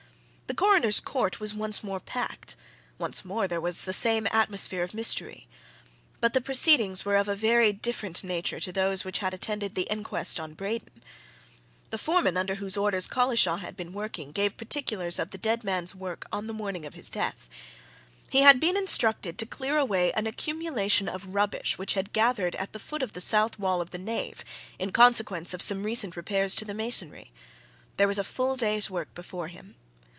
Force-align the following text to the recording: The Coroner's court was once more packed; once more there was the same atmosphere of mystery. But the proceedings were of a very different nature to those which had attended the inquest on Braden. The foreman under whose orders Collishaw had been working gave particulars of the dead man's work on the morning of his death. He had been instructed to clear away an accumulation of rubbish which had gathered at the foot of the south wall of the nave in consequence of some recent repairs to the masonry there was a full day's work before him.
The 0.47 0.55
Coroner's 0.57 0.99
court 0.99 1.39
was 1.39 1.53
once 1.53 1.81
more 1.81 2.01
packed; 2.01 2.57
once 2.97 3.23
more 3.23 3.47
there 3.47 3.61
was 3.61 3.83
the 3.83 3.93
same 3.93 4.27
atmosphere 4.31 4.83
of 4.83 4.93
mystery. 4.93 5.47
But 6.19 6.33
the 6.33 6.41
proceedings 6.41 7.05
were 7.05 7.15
of 7.15 7.29
a 7.29 7.37
very 7.37 7.71
different 7.71 8.21
nature 8.21 8.59
to 8.59 8.73
those 8.73 9.05
which 9.05 9.19
had 9.19 9.33
attended 9.33 9.75
the 9.75 9.87
inquest 9.89 10.41
on 10.41 10.53
Braden. 10.53 11.03
The 11.89 11.97
foreman 11.97 12.35
under 12.35 12.55
whose 12.55 12.75
orders 12.75 13.07
Collishaw 13.07 13.59
had 13.59 13.77
been 13.77 13.93
working 13.93 14.33
gave 14.33 14.57
particulars 14.57 15.19
of 15.19 15.31
the 15.31 15.37
dead 15.37 15.63
man's 15.63 15.95
work 15.95 16.25
on 16.33 16.47
the 16.47 16.53
morning 16.53 16.85
of 16.85 16.95
his 16.95 17.09
death. 17.09 17.47
He 18.29 18.41
had 18.41 18.59
been 18.59 18.75
instructed 18.75 19.37
to 19.37 19.45
clear 19.45 19.77
away 19.77 20.11
an 20.11 20.27
accumulation 20.27 21.07
of 21.07 21.33
rubbish 21.33 21.77
which 21.77 21.93
had 21.93 22.11
gathered 22.11 22.55
at 22.57 22.73
the 22.73 22.79
foot 22.79 23.01
of 23.01 23.13
the 23.13 23.21
south 23.21 23.57
wall 23.57 23.79
of 23.79 23.91
the 23.91 23.97
nave 23.97 24.43
in 24.77 24.91
consequence 24.91 25.53
of 25.53 25.61
some 25.61 25.83
recent 25.83 26.17
repairs 26.17 26.55
to 26.55 26.65
the 26.65 26.73
masonry 26.73 27.31
there 27.95 28.07
was 28.07 28.19
a 28.19 28.23
full 28.25 28.57
day's 28.57 28.89
work 28.91 29.13
before 29.15 29.47
him. 29.47 29.75